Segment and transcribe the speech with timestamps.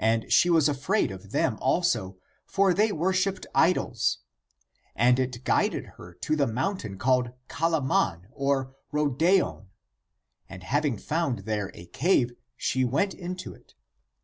[0.00, 4.18] And she was afraid of them also, for they worshipped idols.
[4.96, 9.66] And it guided her to the mountain called Calaman or Rhodeon;
[10.48, 13.74] and having found there a cave, she went into it.